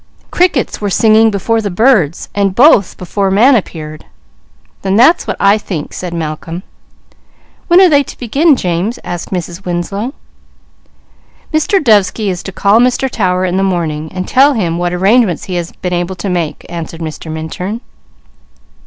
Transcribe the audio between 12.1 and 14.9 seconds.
is to call Mr. Tower in the morning and tell him